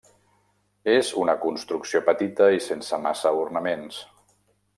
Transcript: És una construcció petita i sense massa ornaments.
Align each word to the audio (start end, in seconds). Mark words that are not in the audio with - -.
És 0.93 1.11
una 1.23 1.35
construcció 1.43 2.01
petita 2.09 2.49
i 2.57 2.65
sense 2.69 3.01
massa 3.05 3.35
ornaments. 3.45 4.03